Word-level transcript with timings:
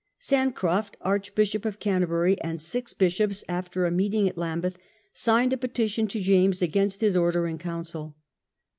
Bancroft, 0.31 0.97
Archbishop 1.01 1.63
of 1.63 1.77
Canterbury, 1.79 2.35
and 2.41 2.59
six 2.59 2.91
bishops, 2.91 3.43
after 3.47 3.85
a 3.85 3.91
meeting 3.91 4.27
at 4.27 4.35
I^mbeth, 4.35 4.77
signed 5.13 5.53
a 5.53 5.57
petition 5.57 6.07
to 6.07 6.19
James 6.19 6.63
against 6.63 7.01
his 7.01 7.15
order 7.15 7.45
in 7.45 7.59
council. 7.59 8.15